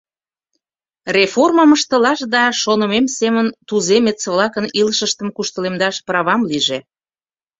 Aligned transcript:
Реформым 1.17 1.69
ыштылаш 1.77 2.19
да 2.33 2.43
шонымем 2.61 3.05
семын 3.17 3.47
туземец-влакын 3.67 4.65
илышыштым 4.79 5.27
куштылемдаш 5.35 5.95
правам 6.07 6.41
лийже. 6.49 6.79